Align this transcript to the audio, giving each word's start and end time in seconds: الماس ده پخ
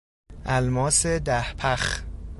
الماس 0.47 1.07
ده 1.07 1.53
پخ 1.57 2.03